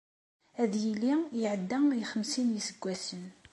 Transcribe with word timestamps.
Ad 0.61 0.73
yili 0.83 1.13
iɛedda 1.43 1.79
i 2.01 2.03
xemsin 2.11 2.47
n 2.51 2.55
yiseggasen. 2.55 3.23